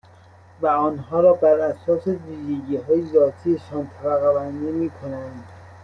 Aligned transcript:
و 0.61 0.67
آنها 0.67 1.19
را 1.19 1.33
بر 1.33 1.59
اساس 1.59 2.07
ویژگیهای 2.07 3.05
ذاتی 3.05 3.59
شان 3.69 3.87
طبقهبندی 3.87 4.71
میکنند 4.71 5.43